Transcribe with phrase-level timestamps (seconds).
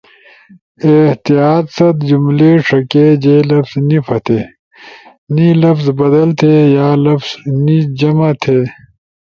[1.07, 4.39] احتیاط ست جملئی ݜکے۔ جے لفظے نی پھتے۔
[5.33, 7.29] نی لفظ بدل تے۔ یا لفظ
[7.63, 8.59] نی جمع تھے۔